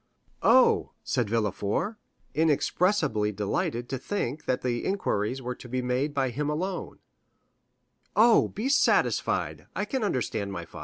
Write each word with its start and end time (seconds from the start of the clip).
"Oh," 0.41 0.93
said 1.03 1.29
Villefort, 1.29 1.95
inexpressibly 2.33 3.31
delighted 3.31 3.87
to 3.89 3.99
think 3.99 4.45
that 4.45 4.63
the 4.63 4.83
inquiries 4.83 5.43
were 5.43 5.53
to 5.53 5.69
be 5.69 5.83
made 5.83 6.11
by 6.15 6.31
him 6.31 6.49
alone,—"oh, 6.49 8.47
be 8.47 8.67
satisfied, 8.67 9.67
I 9.75 9.85
can 9.85 10.03
understand 10.03 10.51
my 10.51 10.65
father." 10.65 10.79